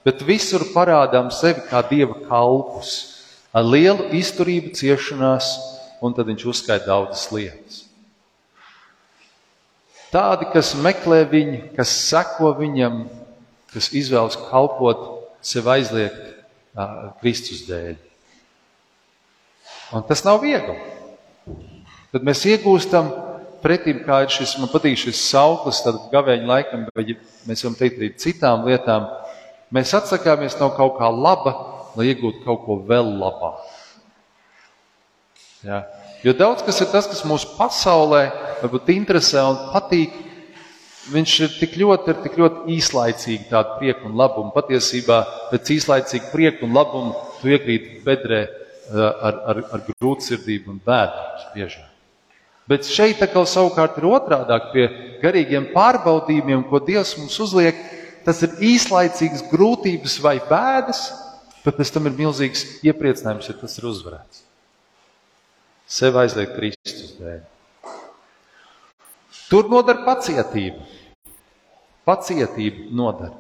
bet 0.03 0.25
visur 0.27 0.65
parādām 0.73 1.31
sevi 1.31 1.63
kā 1.69 1.85
dieva 1.87 2.17
kalpus, 2.27 2.97
ar 3.55 3.63
lielu 3.63 4.09
izturību 4.19 4.73
ciešanās, 4.75 5.53
un 6.03 6.17
tad 6.17 6.27
viņš 6.33 6.43
uzskaita 6.43 6.89
daudzas 6.91 7.29
lietas. 7.31 7.85
Tādi, 10.11 10.51
kas 10.51 10.75
meklē 10.75 11.23
viņu, 11.31 11.63
kas 11.79 11.95
seko 12.11 12.51
viņam, 12.59 13.05
kas 13.75 13.91
izvēlas 13.97 14.39
kalpot, 14.49 15.05
sev 15.45 15.69
aizliegt 15.71 16.21
uh, 16.77 17.13
Kristus 17.21 17.65
dēļ. 17.69 17.97
Un 19.95 20.05
tas 20.07 20.23
nav 20.27 20.41
viegli. 20.43 20.75
Tad 22.11 22.27
mēs 22.27 22.43
iegūstam 22.49 23.11
pretim, 23.63 24.03
kā 24.07 24.23
ir 24.25 24.33
šis, 24.33 24.57
man 24.61 24.71
patīk 24.73 24.99
šis 24.99 25.21
sauklis, 25.31 25.83
tad 25.85 25.99
gavēņa 26.13 26.49
laikam, 26.51 26.87
vai 26.95 27.17
mēs 27.49 27.65
varam 27.65 27.79
teikt 27.79 28.01
arī 28.01 28.11
citām 28.19 28.67
lietām. 28.67 29.09
Mēs 29.75 29.95
atsakāmies 29.99 30.59
no 30.61 30.71
kaut 30.75 30.99
kā 31.01 31.11
laba, 31.11 31.55
lai 31.99 32.11
iegūtu 32.13 32.45
kaut 32.45 32.63
ko 32.67 32.79
vēl 32.87 33.11
labāk. 33.19 33.65
Ja? 35.67 35.83
Jo 36.25 36.35
daudz 36.37 36.63
kas 36.67 36.79
ir 36.83 36.91
tas, 36.93 37.09
kas 37.11 37.25
mūsu 37.27 37.57
pasaulē 37.59 38.23
varbūt 38.63 38.93
interesē 38.95 39.43
un 39.47 39.59
patīk, 39.73 40.15
viņš 41.13 41.35
ir 41.47 41.57
tik 41.61 41.77
ļoti, 41.81 42.13
ir 42.13 42.23
tik 42.25 42.39
ļoti 42.41 42.77
īslaicīgi 42.77 43.49
tādu 43.51 43.77
prieku 43.81 44.09
un 44.11 44.17
labumu. 44.19 44.53
Patiesībā 44.55 45.21
pēc 45.53 45.75
īslaicīga 45.77 46.31
prieku 46.33 46.67
un 46.67 46.77
labumu 46.77 47.15
tu 47.41 47.51
iekrīt 47.53 47.91
bedrē 48.07 48.41
eh, 48.47 48.97
ar, 48.97 49.43
ar, 49.53 49.63
ar 49.77 49.85
grūtsirdību 49.91 50.75
un 50.75 50.81
bēdām 50.87 51.53
biežāk. 51.55 51.93
Bet 52.67 52.89
šeit 52.91 53.21
atkal 53.23 53.47
savukārt 53.47 53.99
ir 54.01 54.09
otrādāk 54.11 54.73
pie 54.73 54.87
garīgiem 55.23 55.69
pārbaudījumiem, 55.75 56.65
ko 56.67 56.81
Dievs 56.83 57.15
mums 57.21 57.39
uzliek. 57.45 57.79
Tas 58.27 58.41
ir 58.43 58.57
īslaicīgs 58.73 59.45
grūtības 59.53 60.17
vai 60.19 60.41
bēdas, 60.49 61.05
bet 61.63 61.79
pēc 61.79 61.93
tam 61.95 62.09
ir 62.11 62.17
milzīgs 62.19 62.65
iepriecinājums, 62.83 63.47
ja 63.47 63.55
tas 63.61 63.79
ir 63.79 63.87
uzvarēts. 63.87 64.43
Sev 65.87 66.19
aizliegt 66.19 66.57
Kristus 66.57 67.15
dēļ. 67.21 67.45
Tur 69.47 69.69
noder 69.71 70.03
pacietība. 70.03 70.83
Pacietība 72.07 72.87
noder. 72.95 73.33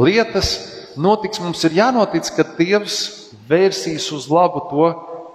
Lietas 0.00 0.54
notiks, 0.96 1.40
mums 1.42 1.60
ir 1.68 1.76
jānotic, 1.76 2.30
ka 2.32 2.46
Dievs 2.56 2.98
vērsīs 3.50 4.06
uz 4.16 4.28
labu 4.30 4.62
to, 4.70 4.86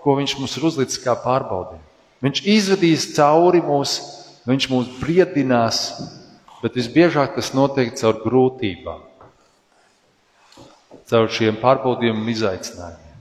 ko 0.01 0.15
Viņš 0.17 0.37
mums 0.39 0.55
ir 0.57 0.65
uzlicis 0.69 1.01
kā 1.01 1.15
pārbaudījumu. 1.17 1.83
Viņš 2.25 2.41
izvedīs 2.49 3.09
cauri 3.17 3.61
mūs, 3.65 3.97
Viņš 4.45 4.67
mūs 4.69 4.89
briedinās, 4.99 5.79
bet 6.61 6.77
visbiežāk 6.77 7.33
tas 7.37 7.51
notiek 7.57 7.93
caur 7.97 8.19
grūtībām, 8.21 8.99
caur 11.09 11.29
šiem 11.33 11.57
pārbaudījumiem 11.61 12.21
un 12.21 12.33
izaicinājumiem. 12.33 13.15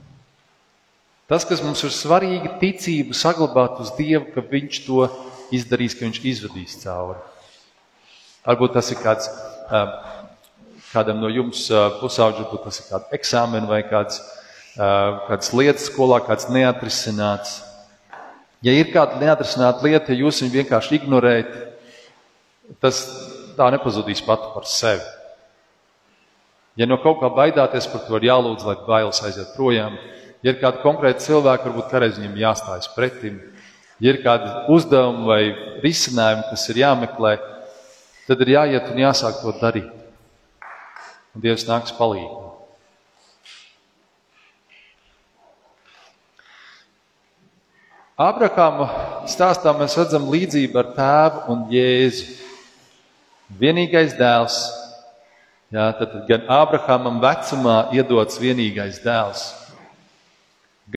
Tas, 1.25 1.45
kas 1.49 1.63
mums 1.65 1.81
ir 1.81 1.93
svarīgi, 1.93 2.51
ticību 2.61 3.17
saglabāt 3.17 3.81
uz 3.81 3.89
Dievu, 3.97 4.29
ka 4.33 4.45
Viņš 4.45 4.83
to 4.85 5.07
izdarīs, 5.53 5.97
ka 5.97 6.05
Viņš 6.05 6.21
izvedīs 6.21 6.77
cauri. 6.83 7.21
Varbūt 8.45 8.75
tas 8.77 8.91
ir 8.93 8.99
kāds, 9.01 9.29
kādam 10.91 11.17
no 11.21 11.29
jums 11.33 11.65
pusauģis, 12.01 12.43
varbūt 12.43 12.65
tas 12.67 12.79
ir 12.81 12.89
kāds 12.91 13.15
eksāmens 13.17 13.69
vai 13.69 13.81
kāds, 13.89 14.19
kāds 14.75 15.53
lietas 15.57 15.87
skolā, 15.89 16.19
kāds 16.27 16.45
neatrisināts. 16.53 17.57
Ja 18.65 18.73
ir 18.73 18.91
kāda 18.93 19.17
neatrisināta 19.21 19.85
lieta, 19.85 20.13
ja 20.13 20.25
jūs 20.25 20.43
viņu 20.43 20.53
vienkārši 20.59 20.99
ignorējat, 20.99 21.55
tas 22.81 23.01
tā 23.57 23.71
nepazudīs 23.73 24.21
pati 24.25 24.51
par 24.53 24.69
sevi. 24.69 25.03
Ja 26.75 26.85
no 26.89 26.97
kaut 27.01 27.21
kā 27.21 27.29
baidāties, 27.31 27.87
par 27.87 28.03
to 28.05 28.17
ir 28.19 28.27
jālūdz, 28.27 28.65
lai 28.67 28.77
bailes 28.85 29.21
aiziet 29.23 29.53
projām. 29.55 29.97
Ja 30.43 30.53
ir 30.53 30.61
kādi 30.61 30.81
konkrēti 30.83 31.23
cilvēki, 31.29 31.69
varbūt 31.69 31.91
kādreiz 31.91 32.17
viņiem 32.19 32.37
jāstājas 32.41 32.89
pretim, 32.93 33.41
ja 34.03 34.13
ir 34.13 34.21
kādi 34.25 34.51
uzdevumi 34.75 35.29
vai 35.29 35.43
risinājumi, 35.81 36.49
kas 36.51 36.65
ir 36.69 36.81
jāmeklē, 36.83 37.37
tad 38.25 38.41
ir 38.45 38.55
jāiet 38.55 38.89
un 38.91 39.03
jāsāk 39.05 39.41
to 39.43 39.53
darīt. 39.61 39.91
Un 41.35 41.43
Dievs 41.43 41.67
nāks 41.67 41.93
palīdzīgā. 41.97 42.45
Abrahama 48.15 48.85
stāstā 49.27 49.73
mēs 49.75 49.97
redzam 49.99 50.29
līdzību 50.31 50.79
ar 50.79 50.91
tēvu 50.95 51.41
un 51.51 51.65
jēzu. 51.67 52.29
Vienīgais 53.59 54.15
dēls, 54.15 54.55
jā, 55.75 55.89
tad 55.99 56.13
gan 56.29 56.47
Abrahamam 56.55 57.19
vecumā 57.21 57.75
iedots 57.93 58.39
vienīgais 58.41 59.01
dēls. 59.03 59.43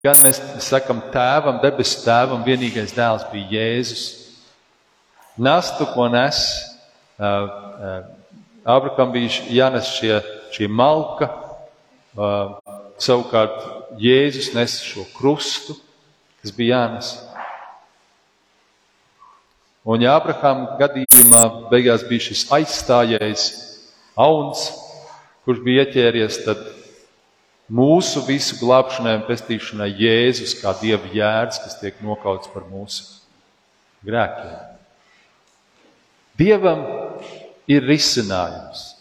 Gan 0.04 0.21
mēs 0.21 0.42
sakam 0.66 1.00
tēvam, 1.14 1.56
debesu 1.64 2.04
tēvam, 2.04 2.45
vienīgais 2.45 2.92
dēls 2.95 3.25
bija 3.33 3.49
Jēzus. 3.56 4.04
Nastu, 5.40 5.88
ko 5.97 6.11
nes, 6.12 6.45
Abraham 7.16 9.12
bija 9.14 9.44
jānes 9.49 9.88
šie, 9.96 10.18
šie 10.52 10.68
malka, 10.68 11.30
savukārt 13.00 13.96
Jēzus 14.00 14.52
nes 14.56 14.80
šo 14.85 15.06
krustu, 15.16 15.76
kas 16.42 16.52
bija 16.52 16.76
jānes. 16.76 17.14
Un 19.87 20.02
ja 20.02 20.16
Abraham 20.18 20.64
gadījumā 20.80 21.44
beigās 21.70 22.04
bija 22.08 22.26
šis 22.28 22.49
aizstājējs, 22.52 23.44
auns, 24.18 24.66
kurš 25.46 25.62
bija 25.64 25.87
ieķēries, 25.87 26.40
tad 26.44 26.64
mūsu 27.70 28.25
visu 28.26 28.58
glābšanai 28.61 29.14
un 29.20 29.26
pestīšanai 29.28 29.92
Jēzus 29.94 30.56
kā 30.61 30.75
Dieva 30.82 31.12
jērs, 31.14 31.62
kas 31.62 31.78
tiek 31.80 32.02
nokauts 32.04 32.50
par 32.52 32.66
mūsu 32.68 33.23
grēkiem. 34.06 34.75
Dievam 36.37 36.83
ir 37.71 37.87
risinājums. 37.87 38.93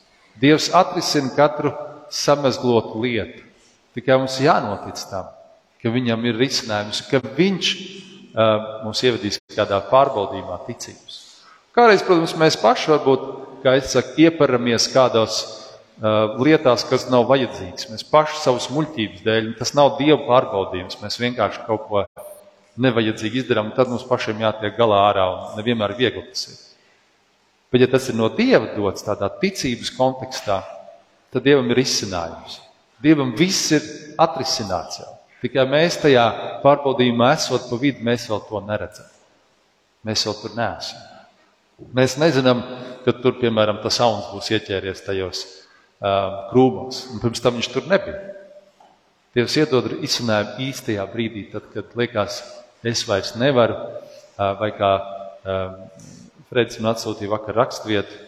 Dievs 0.42 0.70
atrisina 0.75 1.32
katru 1.36 1.72
samazglotu 2.12 3.01
lietu. 3.04 3.44
Tikai 3.96 4.18
mums 4.20 4.38
jānotic 4.44 5.00
tam, 5.10 5.30
ka 5.80 5.92
viņam 5.92 6.25
ir 6.27 6.39
risinājums, 6.39 7.04
ka 7.08 7.22
viņš 7.38 7.70
uh, 7.75 8.82
mums 8.84 9.04
ievedīs 9.08 9.39
kādā 9.56 9.80
pārbaudījumā 9.92 10.60
ticības. 10.68 11.22
Kādreiz, 11.75 12.04
protams, 12.08 12.36
mēs 12.39 12.60
paši 12.60 12.92
varbūt, 12.94 13.24
kā 13.63 13.77
es 13.80 13.92
saku, 13.96 14.15
ieparamies 14.27 14.88
kādos 14.94 15.44
lietās, 16.44 16.84
kas 16.89 17.08
nav 17.10 17.27
vajadzīgas. 17.30 17.89
Mēs 17.92 18.04
paši 18.12 18.42
savas 18.42 18.68
muļķības 18.74 19.24
dēļ, 19.24 19.51
tas 19.60 19.74
nav 19.77 19.96
dievu 20.00 20.25
pārbaudījums. 20.27 21.00
Mēs 21.01 21.20
vienkārši 21.22 21.63
kaut 21.68 21.88
ko 21.88 22.04
nevajadzīgi 22.84 23.44
izdarām, 23.44 23.72
tad 23.75 23.88
mums 23.89 24.04
pašiem 24.08 24.44
jātiek 24.44 24.75
galā 24.77 25.06
ārā, 25.10 25.25
un 25.32 25.60
nevienmēr 25.60 25.96
viegli 25.96 26.25
tas 26.27 26.48
ir. 26.50 26.58
Bet, 27.75 27.82
ja 27.84 27.88
tas 27.91 28.05
ir 28.08 28.15
no 28.15 28.29
dieva 28.32 28.70
dots 28.72 29.03
tādā 29.03 29.27
ticības 29.41 29.89
kontekstā, 29.98 30.62
tad 31.27 31.44
dievam 31.44 31.67
ir 31.74 31.82
izcinājums. 31.82 32.62
Dievam 33.03 33.34
viss 33.36 33.74
ir 33.75 33.84
atrisināts 34.15 35.01
jau. 35.01 35.10
Tikai 35.41 35.65
mēs 35.67 35.98
tajā 36.00 36.24
pārbaudījumā 36.63 37.34
esot 37.36 37.67
pa 37.67 37.82
vidu, 37.82 38.00
mēs 38.08 38.29
vēl 38.32 38.46
to 38.48 38.63
neredzam. 38.63 39.12
Mēs 40.08 40.24
vēl 40.24 40.39
tur 40.39 40.55
neesam. 40.55 41.03
Mēs 42.00 42.15
nezinām, 42.24 42.63
kad 43.03 43.20
tur, 43.20 43.36
piemēram, 43.44 43.84
tas 43.84 44.00
auns 44.08 44.32
būs 44.32 44.53
ieķēries 44.55 45.03
tajos 45.03 45.44
um, 45.44 46.41
krūmos, 46.53 47.05
un 47.12 47.27
pirms 47.27 47.44
tam 47.44 47.60
viņš 47.60 47.74
tur 47.75 47.91
nebija. 47.91 48.22
Dievs 49.36 49.60
iedod 49.60 49.98
izcinājumu 50.00 50.70
īstajā 50.72 51.12
brīdī, 51.12 51.50
tad, 51.51 51.67
kad 51.75 51.91
liekas, 52.00 52.39
es 52.88 53.03
vairs 53.03 53.36
nevaru, 53.36 53.75
uh, 53.75 54.53
vai 54.63 54.72
kā 54.79 54.96
um, 55.44 55.82
Fredis 56.55 56.79
man 56.79 56.93
atsūtīja 56.93 57.33
vakar 57.33 57.57
rakstvietu 57.59 58.21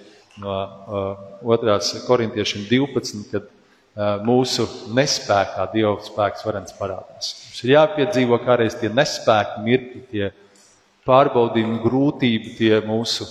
no 0.43 0.51
uh, 0.51 1.05
otrās 1.48 1.93
korintiešiem 2.03 2.65
12, 2.67 3.22
kad 3.31 3.46
uh, 3.48 4.17
mūsu 4.27 4.65
nespējā 4.98 5.67
Dieva 5.72 5.93
spēks 6.03 6.43
varens 6.43 6.75
parādās. 6.75 7.29
Mums 7.46 7.62
ir 7.63 7.72
jāpiedzīvo 7.77 8.41
kādreiz 8.43 8.75
tie 8.81 8.91
nespēki 8.91 9.63
mirkļi, 9.63 10.01
tie 10.12 10.27
pārbaudījumi, 11.07 11.79
grūtība, 11.86 12.51
tie 12.60 12.81
mūsu 12.84 13.29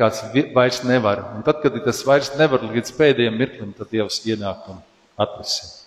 kāds 0.00 0.24
vairs 0.56 0.80
nevar. 0.88 1.20
Un 1.36 1.44
tad, 1.44 1.60
kad 1.60 1.76
tas 1.84 2.00
vairs 2.08 2.32
nevar 2.40 2.64
līdz 2.64 2.96
pēdējiem 2.96 3.36
mirklim, 3.44 3.76
tad 3.76 3.92
Dievs 3.92 4.22
ienāk 4.24 4.72
un 4.72 4.80
atrisina. 5.20 5.82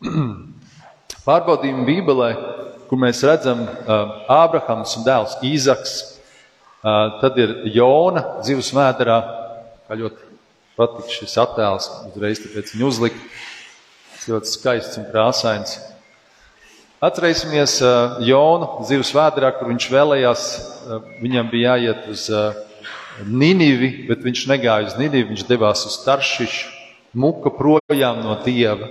Pārbaudījumi 1.28 1.84
Bībelē, 1.90 2.30
kur 2.90 3.00
mēs 3.02 3.22
redzam 3.26 3.64
uh, 3.66 4.22
Ābrahams 4.32 4.94
un 4.98 5.06
dēls 5.06 5.36
Īzaks, 5.46 5.96
uh, 6.06 7.18
tad 7.22 7.38
ir 7.42 7.54
Jona 7.74 8.22
dzīves 8.42 8.72
vēderā, 8.76 9.18
kā 9.86 9.98
ļoti 9.98 10.26
patīk 10.76 11.12
šis 11.14 11.36
attēls, 11.40 11.90
uzreiz 12.10 12.42
tāpēc 12.44 12.72
viņu 12.74 12.88
uzlikt. 12.90 13.20
Tas 14.14 14.28
ļoti 14.30 14.52
skaists 14.52 15.00
un 15.00 15.08
krāsains. 15.12 15.78
Atcerēsimies 17.04 17.74
Jonu 18.24 18.84
dzīves 18.86 19.10
vēdā, 19.12 19.50
kur 19.58 19.68
viņš 19.68 19.88
vēlējās, 19.92 20.44
viņam 21.20 21.50
bija 21.52 21.74
jāiet 21.76 22.06
uz 22.08 22.22
Ninivi, 23.24 24.06
bet 24.08 24.24
viņš 24.24 24.46
negāja 24.50 24.88
uz 24.88 24.96
Ninivi, 24.96 25.28
viņš 25.30 25.44
devās 25.48 25.84
uz 25.88 25.98
Taršišu, 26.04 26.72
muka 27.16 27.52
projām 27.52 28.20
no 28.24 28.36
Dieva. 28.44 28.90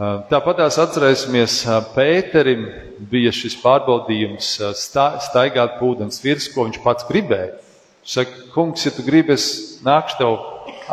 Tāpat 0.00 0.62
tās 0.62 0.78
atcerēsimies, 0.80 1.58
Pēterim 1.92 2.62
bija 3.10 3.28
šis 3.36 3.52
pārbaudījums 3.60 4.54
staigāt 4.80 5.74
pūdens 5.76 6.22
virs, 6.24 6.46
ko 6.54 6.64
viņš 6.64 6.78
pats 6.80 7.04
gribēja. 7.04 7.58
Viņš 8.00 8.14
saka, 8.14 8.46
kungs, 8.54 8.86
ja 8.86 8.94
tu 8.96 9.04
gribi, 9.04 9.36
es 9.36 9.82
nākšu 9.84 10.16
tev 10.22 10.38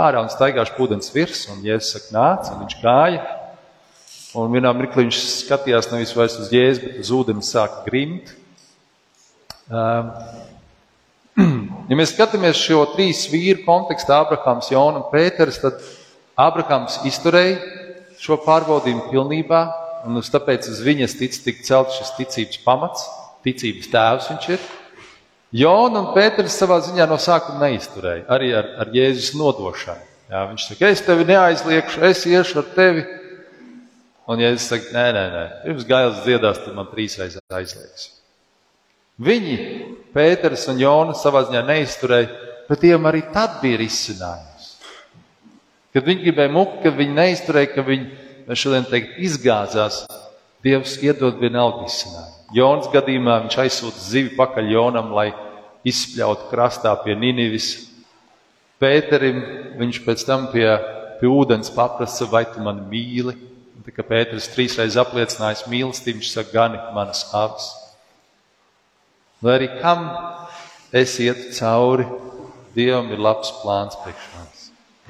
ārā 0.04 0.26
un 0.26 0.28
staigāšu 0.34 0.76
pūdens 0.76 1.14
virs, 1.16 1.46
un 1.54 1.64
Jēzus 1.64 1.94
saka, 1.96 2.12
nāc, 2.18 2.52
un 2.52 2.66
viņš 2.66 2.76
gāja. 2.82 3.24
Un 4.36 4.52
vienā 4.52 4.76
mirklī 4.76 5.08
viņš 5.08 5.22
skatījās 5.38 5.88
nevis 5.94 6.12
vairs 6.18 6.36
uz 6.44 6.52
jēzu, 6.52 6.84
bet 6.84 7.00
uz 7.06 7.16
ūdeni 7.16 7.48
sāka 7.48 7.88
grimt. 7.88 8.36
Um, 9.72 10.12
ja 11.94 11.96
mēs 11.96 12.12
skatāmies 12.12 12.60
šo 12.60 12.84
trīs 12.92 13.24
vīru 13.32 13.64
kontekstā, 13.64 14.20
Abrahams, 14.20 14.68
Jona 14.76 15.00
un 15.00 15.10
Pēters, 15.16 15.64
tad 15.64 15.80
Abrahams 16.36 17.06
izturēja 17.08 17.87
šo 18.22 18.40
pārbaudījumu 18.46 19.08
pilnībā, 19.12 19.62
un 20.08 20.20
uz 20.22 20.32
tāpēc 20.34 20.68
uz 20.72 20.82
viņas 20.86 21.16
tic 21.20 21.38
tik 21.44 21.64
celt 21.68 21.94
šis 21.96 22.14
ticības 22.18 22.62
pamats, 22.66 23.08
ticības 23.46 23.92
tēvs 23.94 24.30
viņš 24.34 24.50
ir. 24.56 24.68
Jona 25.58 26.02
un 26.02 26.10
Pēters 26.16 26.58
savā 26.60 26.82
ziņā 26.84 27.06
no 27.08 27.16
sākuma 27.22 27.70
neizturēja, 27.70 28.26
arī 28.36 28.52
ar, 28.58 28.68
ar 28.84 28.92
Jēzus 28.92 29.32
nodošanu. 29.40 30.04
Jā, 30.28 30.42
viņš 30.50 30.66
saka, 30.68 30.90
es 30.92 31.04
tevi 31.06 31.24
neaizliekšu, 31.30 32.04
es 32.04 32.26
iešu 32.28 32.60
ar 32.60 32.68
tevi. 32.76 33.06
Un, 34.28 34.42
ja 34.44 34.52
es 34.52 34.66
saku, 34.68 34.92
nē, 34.92 35.06
nē, 35.16 35.24
nē, 35.32 35.44
pirms 35.64 35.86
gailas 35.88 36.20
dziedās, 36.26 36.60
tad 36.66 36.76
man 36.76 36.90
trīs 36.92 37.16
reizes 37.16 37.40
aizliegs. 37.48 38.10
Viņi, 39.24 39.56
Pēters 40.14 40.68
un 40.68 40.82
Jonas, 40.82 41.24
savā 41.24 41.46
ziņā 41.48 41.62
neizturēja, 41.70 42.28
bet 42.68 42.84
tiem 42.84 43.08
arī 43.08 43.24
tad 43.32 43.62
bija 43.62 43.80
risinājums. 43.80 44.57
Kad 45.98 46.06
viņi 46.06 46.28
gribēja 46.28 46.54
muku, 46.54 46.76
kad 46.84 46.94
viņi 46.94 47.14
neizturēja, 47.18 47.72
ka 47.74 47.82
viņi, 47.88 48.04
mēs 48.46 48.60
šodien 48.62 48.84
teikt, 48.86 49.16
izgāzās, 49.26 50.04
Dievs 50.62 50.98
iedod 51.02 51.40
vienalga 51.42 51.88
risinājumu. 51.88 52.34
Jonas 52.54 52.90
gadījumā 52.94 53.40
viņš 53.44 53.56
aizsūta 53.64 54.02
zivi 54.02 54.36
pakaļ 54.38 54.70
Jonam, 54.76 55.10
lai 55.16 55.32
izspļautu 55.90 56.52
krastā 56.52 56.92
pie 57.02 57.16
Ninivis. 57.18 57.72
Pēterim 58.82 59.42
viņš 59.80 60.00
pēc 60.06 60.26
tam 60.28 60.46
pie, 60.54 60.68
pie 61.18 61.32
ūdens 61.34 61.74
paprasa, 61.74 62.30
vai 62.30 62.44
tu 62.46 62.62
mani 62.62 62.86
mīli? 62.92 63.34
Tā 63.88 63.96
kā 63.96 64.06
Pēters 64.06 64.52
trīsreiz 64.54 65.00
apliecinājis 65.02 65.66
mīlestību, 65.72 66.20
viņš 66.20 66.34
saka, 66.34 66.54
gani 66.54 66.82
manas 66.94 67.24
avis. 67.38 67.72
Lai 69.42 69.58
arī 69.58 69.72
kam 69.80 70.06
es 70.94 71.18
ietu 71.24 71.50
cauri, 71.58 72.06
Dievam 72.78 73.10
ir 73.10 73.24
labs 73.24 73.50
plāns 73.64 73.98
priekš 74.04 74.30
manis. 74.36 74.57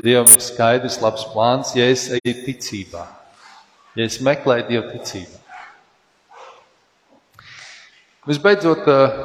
Dievam 0.03 0.29
ir 0.29 0.43
skaidrs, 0.45 0.99
labs 1.01 1.23
plāns, 1.33 1.73
ja 1.73 1.87
es 1.89 2.05
eju 2.13 2.33
ticībā, 2.45 3.07
ja 3.97 4.05
es 4.05 4.19
meklēju 4.21 4.67
Dievu 4.69 4.91
ticībā. 4.93 5.39
Visbeidzot, 8.27 8.85
eh, 8.91 9.17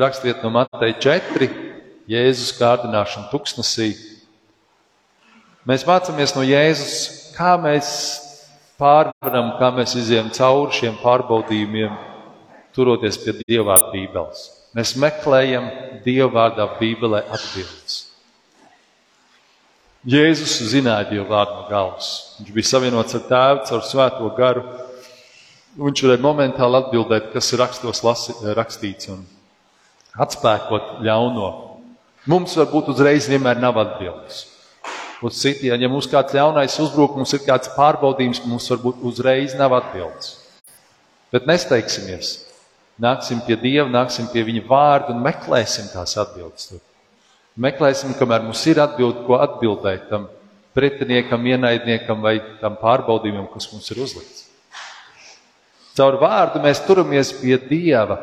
rakstiet 0.00 0.40
no 0.42 0.50
Mateja 0.54 0.96
4, 1.02 1.50
Jēzus 2.08 2.54
kārdināšana 2.56 3.28
tuksnesī. 3.30 3.90
Mēs 5.68 5.84
mācāmies 5.84 6.32
no 6.36 6.42
Jēzus, 6.46 7.34
kā 7.36 7.56
mēs 7.60 7.90
pārvaram, 8.80 9.58
kā 9.60 9.68
mēs 9.76 9.96
izējām 10.00 10.30
cauri 10.32 10.78
šiem 10.78 10.96
pārbaudījumiem, 11.02 11.98
turoties 12.72 13.18
pie 13.20 13.34
Dievvvārda 13.42 13.92
Bībeles. 13.92 14.46
Mēs 14.78 14.94
meklējam 14.96 15.68
Dievvvārdā 16.06 16.70
Bībelē 16.78 17.24
atbildes. 17.28 17.99
Jēzus 20.08 20.54
zināja 20.70 21.10
Dievu 21.10 21.26
vārdu 21.28 21.58
no 21.58 21.66
galvas. 21.68 22.06
Viņš 22.38 22.52
bija 22.54 22.68
savienots 22.70 23.16
ar 23.18 23.24
tēvu 23.28 23.64
caur 23.68 23.82
svēto 23.84 24.30
garu. 24.38 24.62
Viņš 25.76 26.04
varēja 26.06 26.24
momentāli 26.24 26.78
atbildēt, 26.78 27.28
kas 27.34 27.52
ir 27.52 27.60
rakstos 27.60 28.00
lasi, 28.06 28.32
rakstīts 28.56 29.10
un 29.12 29.26
atspēkot 30.16 31.02
ļauno. 31.04 31.50
Mums 32.32 32.56
varbūt 32.56 32.88
uzreiz 32.94 33.28
vienmēr 33.28 33.60
nav 33.60 33.76
atbildes 33.80 34.46
uz 35.20 35.36
citiem. 35.36 35.76
Ja 35.80 35.88
mums 35.92 36.08
kāds 36.08 36.32
ļaunais 36.32 36.80
uzbruk, 36.80 37.18
mums 37.20 37.36
ir 37.36 37.44
kāds 37.44 37.68
pārbaudījums, 37.76 38.40
mums 38.48 38.68
varbūt 38.72 39.04
uzreiz 39.04 39.52
nav 39.58 39.76
atbildes. 39.76 40.38
Bet 41.30 41.44
nesteigsimies. 41.48 42.38
Nāksim 43.00 43.40
pie 43.44 43.56
Dieva, 43.56 43.88
nāksim 43.88 44.26
pie 44.32 44.42
Viņa 44.44 44.64
vārda 44.68 45.14
un 45.14 45.22
meklēsim 45.24 45.92
tās 45.92 46.16
atbildes. 46.20 46.72
Meklēsim, 47.60 48.14
kamēr 48.16 48.44
mums 48.46 48.62
ir 48.70 48.80
atbilde, 48.80 49.24
ko 49.26 49.36
atbildēt 49.36 50.06
tam 50.08 50.28
pretiniekam, 50.76 51.44
ienaidniekam 51.44 52.22
vai 52.24 52.38
tam 52.60 52.78
pārbaudījumam, 52.80 53.50
kas 53.52 53.68
mums 53.72 53.90
ir 53.92 54.00
uzlikts. 54.00 54.46
Caur 55.98 56.16
vārdu 56.22 56.62
mēs 56.62 56.80
turamies 56.86 57.34
pie 57.36 57.58
Dieva, 57.60 58.16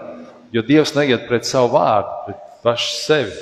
jo 0.56 0.63
Dievs 0.65 0.95
neiet 0.95 1.28
pret 1.28 1.45
savu 1.45 1.76
vārdu, 1.76 2.15
pret 2.26 2.43
pašu 2.63 2.93
sevi. 3.04 3.36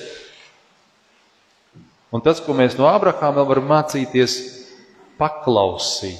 Un 2.11 2.23
tas, 2.25 2.41
ko 2.43 2.55
mēs 2.57 2.75
no 2.79 2.89
Abrahāma 2.89 3.45
varam 3.47 3.67
mācīties, 3.69 4.35
paklausīt. 5.19 6.19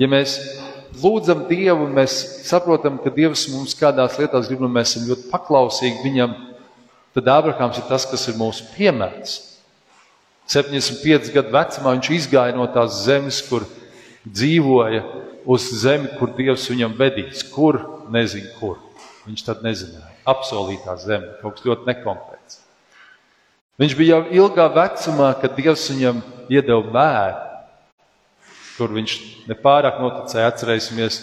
Ja 0.00 0.08
mēs 0.10 0.40
lūdzam 1.02 1.44
Dievu 1.46 1.86
mēs 1.92 2.16
saprotam, 2.48 2.98
ka 3.02 3.12
Dievs 3.14 3.46
mums 3.52 3.76
kādās 3.78 4.18
lietās 4.18 4.50
grib, 4.50 4.64
un 4.66 4.74
mēs 4.74 4.94
esam 4.94 5.06
ļoti 5.12 5.30
paklausīgi 5.30 6.02
viņam, 6.02 6.34
tad 7.14 7.30
Abrahāms 7.30 7.78
ir 7.80 7.86
tas, 7.88 8.06
kas 8.10 8.26
ir 8.30 8.38
mūsu 8.38 8.66
piemērs. 8.74 9.38
75 10.50 11.30
gadu 11.32 11.54
vecumā 11.54 11.94
viņš 11.96 12.10
izgāja 12.18 12.56
no 12.56 12.66
tās 12.68 13.04
zemes, 13.06 13.40
kur 13.48 13.64
dzīvoja, 14.24 15.02
uz 15.44 15.68
zemi, 15.80 16.10
kur 16.18 16.32
Dievs 16.36 16.66
viņam 16.70 16.96
vedīs. 16.98 17.44
Kur? 17.52 17.80
Nezinu, 18.12 18.50
kur. 18.58 18.80
Viņš 19.24 19.44
tad 19.46 19.62
nezināja. 19.64 20.12
Apsolītā 20.28 20.96
zeme, 21.00 21.36
kaut 21.40 21.56
kas 21.56 21.66
ļoti 21.68 21.88
nekonkrēts. 21.88 22.60
Viņš 23.80 23.94
bija 23.98 24.18
jau 24.18 24.36
ilgā 24.44 24.66
vecumā, 24.72 25.32
kad 25.40 25.56
Dievs 25.56 25.86
viņam 25.90 26.20
iedeva 26.52 26.84
bērnu, 26.94 27.40
kur 28.76 28.92
viņš 28.94 29.16
nepārāk 29.48 30.02
noticēja. 30.02 30.52
Atcerēsimies, 30.52 31.22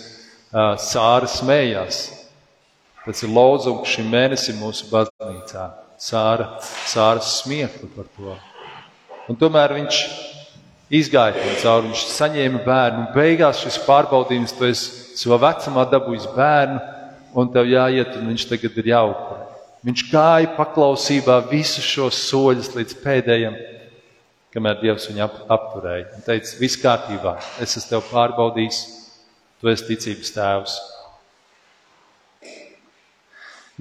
Sāra 0.52 1.30
smējās. 1.32 2.02
Tas 3.06 3.24
ir 3.24 3.32
lūdzums 3.32 3.88
šim 3.88 4.10
mēnesim 4.12 4.60
mūsu 4.60 4.90
baznīcā. 4.92 5.70
Sāra, 6.02 6.56
Sāras 6.90 7.36
smiekli 7.44 7.90
par 7.94 8.08
to. 8.16 8.34
Un 9.30 9.38
tomēr 9.38 9.76
viņš 9.78 10.00
izgāja 10.92 11.38
tam 11.38 11.60
cauri, 11.62 11.92
viņš 11.92 12.06
saņēma 12.16 12.62
bērnu. 12.66 13.04
Beigās 13.16 13.62
šis 13.62 13.78
pārbaudījums, 13.86 14.56
tu 14.58 14.66
esi 14.68 15.20
savā 15.20 15.38
vecumā 15.46 15.86
dabūjis 15.92 16.26
bērnu, 16.36 16.80
un 17.38 17.52
tev 17.54 17.70
jāiet, 17.70 18.16
un 18.18 18.32
viņš 18.34 18.48
tagad 18.50 18.80
ir 18.82 18.90
jāupurē. 18.92 19.46
Viņš 19.86 20.04
gāja 20.12 20.50
paklausībā 20.58 21.40
visus 21.50 21.86
šos 21.86 22.20
soļus 22.28 22.74
līdz 22.76 22.98
pēdējiem, 23.02 23.56
kamēr 24.54 24.82
Dievs 24.82 25.08
viņu 25.10 25.24
ap, 25.26 25.38
apturēja. 25.54 26.10
Viņš 26.16 26.26
teica, 26.28 26.58
viss 26.60 26.82
kārtībā, 26.82 27.36
es 27.64 27.78
esmu 27.80 27.90
tevi 27.94 28.10
pārbaudījis, 28.12 28.82
tu 29.62 29.72
esi 29.72 29.88
ticības 29.94 30.34
tēvs. 30.36 30.76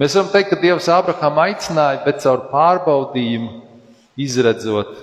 Mēs 0.01 0.15
varam 0.17 0.31
teikt, 0.33 0.49
ka 0.49 0.57
Dievs 0.57 0.87
Ābrahāmu 0.89 1.43
aicināja, 1.43 1.99
bet 2.01 2.23
caur 2.23 2.47
pārbaudījumu 2.49 3.51
izredzot, 4.17 4.95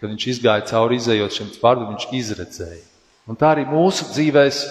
kad 0.00 0.08
viņš 0.08 0.24
izgāja 0.32 0.64
cauri 0.70 0.96
izējot 0.96 1.34
šiem 1.36 1.50
pārbaudījumiem, 1.60 1.98
viņš 1.98 2.14
izredzēja. 2.16 2.84
Un 3.28 3.36
tā 3.36 3.50
arī 3.52 3.66
mūsu 3.68 4.06
dzīvēs 4.14 4.62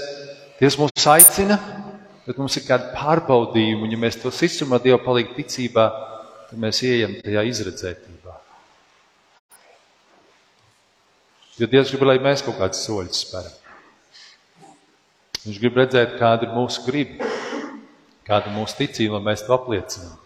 Dievs 0.58 0.80
mūs 0.82 1.06
aicina, 1.12 1.60
bet 2.26 2.42
mums 2.42 2.58
ir 2.58 2.66
kādi 2.66 2.90
pārbaudījumi, 2.96 3.86
un 3.86 3.94
ja 3.94 4.02
mēs 4.02 4.18
to 4.24 4.34
izsumā 4.34 4.82
Dieva 4.82 4.98
palīdzību 5.06 5.38
ticībā, 5.44 5.86
tad 6.50 6.66
mēs 6.66 6.82
ieejam 6.88 7.14
tajā 7.22 7.46
izredzētībā. 7.52 8.40
Jo 11.62 11.70
Dievs 11.70 11.94
grib, 11.94 12.10
lai 12.10 12.18
mēs 12.26 12.42
kaut 12.48 12.58
kādus 12.58 12.82
soļus 12.88 13.22
spēram. 13.28 14.74
Viņš 15.46 15.62
grib 15.62 15.78
redzēt, 15.78 16.18
kāda 16.18 16.50
ir 16.50 16.58
mūsu 16.58 16.88
griba, 16.90 17.35
kāda 18.28 18.50
ir 18.50 18.56
mūsu 18.58 18.78
ticība, 18.80 19.20
lai 19.20 19.32
mēs 19.32 19.46
to 19.46 19.56
apliecinām. 19.56 20.20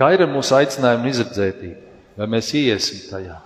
Kā 0.00 0.08
ir 0.14 0.24
ar 0.24 0.30
mūsu 0.32 0.56
aicinājumu 0.56 1.10
izredzētību? 1.12 1.90
Vai 2.16 2.28
mēs 2.34 2.48
iesim 2.56 3.04
tajā? 3.10 3.38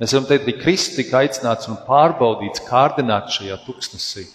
Mēs 0.00 0.12
varam 0.14 0.26
teikt, 0.28 0.48
ka 0.48 0.64
Kristus 0.64 0.98
tika 0.98 1.20
aicināts 1.22 1.70
un 1.70 1.78
pārbaudīts, 1.86 2.64
kārdināts 2.66 3.38
šajā 3.38 3.60
tuksnesī. 3.64 4.26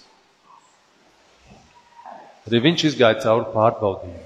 Arī 2.48 2.64
viņš 2.64 2.88
izgāja 2.90 3.20
cauri 3.26 3.52
pārbaudījumam. 3.54 4.26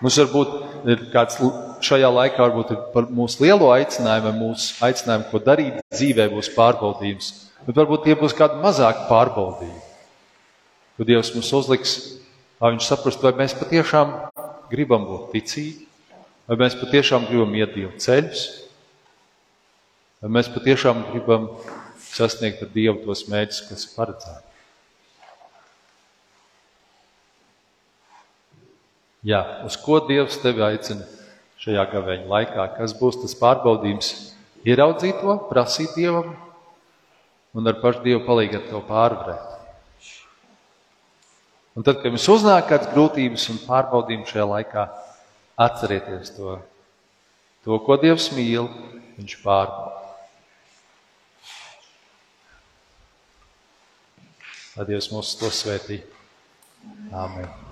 Mums 0.00 0.16
varbūt 0.16 0.52
ir 0.88 1.02
kāds 1.12 1.36
šajā 1.84 2.08
laikā, 2.08 2.40
varbūt 2.40 2.70
par 2.94 3.08
mūsu 3.12 3.42
lielo 3.44 3.68
aicinājumu, 3.74 4.32
mūsu 4.38 4.78
aicinājumu, 4.86 5.26
ko 5.32 5.40
darīt 5.44 5.80
dzīvē, 5.92 6.30
būs 6.32 6.52
pārbaudījums. 6.54 7.32
Bet 7.66 7.76
varbūt 7.76 8.06
tie 8.06 8.16
būs 8.16 8.34
kādi 8.36 8.60
mazāki 8.62 9.06
pārbaudījumi. 9.10 9.82
Kad 10.96 11.08
Dievs 11.08 11.32
mums 11.34 11.50
uzliks, 11.56 11.92
lai 12.60 12.72
viņš 12.74 12.88
saprastu, 12.88 13.26
vai 13.26 13.34
mēs 13.38 13.56
patiešām 13.56 14.14
gribam 14.72 15.06
būt 15.08 15.30
ticīgi, 15.34 15.86
vai 16.48 16.58
mēs 16.60 16.76
patiešām 16.80 17.28
gribam 17.28 17.54
iet 17.56 17.72
Dievu 17.76 17.94
ceļus, 18.00 18.44
vai 20.20 20.32
mēs 20.38 20.50
patiešām 20.52 21.04
gribam 21.12 21.48
sasniegt 22.10 22.64
ar 22.64 22.72
Dievu 22.74 23.00
tos 23.04 23.26
mērķus, 23.30 23.64
kas 23.68 23.86
ir 23.86 23.96
paredzēti. 23.96 24.46
Jā, 29.30 29.40
uz 29.68 29.76
ko 29.76 29.98
Dievs 30.08 30.38
tevi 30.40 30.64
aicina 30.64 31.04
šajā 31.60 31.82
gaveņa 31.92 32.28
laikā? 32.28 32.64
Kas 32.78 32.94
būs 32.96 33.20
tas 33.20 33.36
pārbaudījums? 33.36 34.14
Ieraudzīt 34.64 35.20
to, 35.20 35.34
prasīt 35.50 35.92
Dievam 35.96 36.32
un 37.56 37.70
ar 37.70 37.80
pašu 37.82 38.04
Dievu 38.04 38.24
palīdzību 38.28 38.70
to 38.70 38.82
pārvarēt. 38.88 39.46
Un 41.78 41.86
tad, 41.86 42.00
kad 42.02 42.10
jums 42.10 42.28
uznāk 42.32 42.68
kādas 42.68 42.90
grūtības 42.92 43.46
un 43.52 43.60
pārbaudījumi 43.64 44.28
šajā 44.28 44.46
laikā, 44.52 44.86
atcerieties 45.60 46.34
to, 46.36 46.58
to 47.64 47.78
ko 47.86 47.96
Dievs 48.02 48.32
mīl, 48.36 48.68
Viņš 49.20 49.34
pārbauda. 49.44 50.14
Lai 54.78 54.86
Dievs 54.88 55.10
mūs 55.12 55.34
to 55.36 55.50
svētī. 55.52 56.00
Āmen. 57.12 57.69